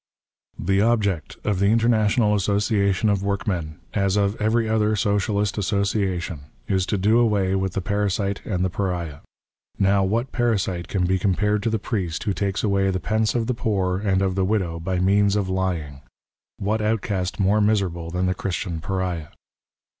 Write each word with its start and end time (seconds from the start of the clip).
*' 0.35 0.45
The 0.57 0.81
object 0.81 1.37
of 1.43 1.59
the 1.59 1.67
International 1.67 2.33
Association 2.33 3.07
of" 3.07 3.21
Workmen, 3.23 3.77
as 3.93 4.15
of 4.17 4.35
every 4.41 4.67
other 4.67 4.95
Socialist 4.95 5.59
Association, 5.59 6.39
is 6.67 6.87
to" 6.87 6.97
do 7.07 7.19
away 7.19 7.53
with 7.53 7.73
the 7.73 7.81
parasite 7.83 8.41
and 8.43 8.65
the 8.65 8.69
pariah. 8.71 9.19
Now, 9.77 10.03
what 10.03 10.31
*' 10.31 10.31
parasite 10.31 10.87
can 10.87 11.05
be 11.05 11.19
compared 11.19 11.61
to 11.61 11.69
the 11.69 11.77
priest 11.77 12.23
who 12.23 12.33
takes 12.33 12.63
away" 12.63 12.89
the 12.89 12.99
pence 12.99 13.35
of 13.35 13.45
the 13.45 13.53
poor 13.53 13.99
and 13.99 14.23
of 14.23 14.33
the 14.33 14.43
widow 14.43 14.79
by 14.79 14.97
means 14.97 15.35
of 15.35 15.49
*' 15.49 15.49
lying. 15.49 16.01
What 16.57 16.81
outcast 16.81 17.39
more 17.39 17.61
miserable 17.61 18.09
than 18.09 18.25
the 18.25 18.33
Christian" 18.33 18.81
Pariah. 18.81 19.27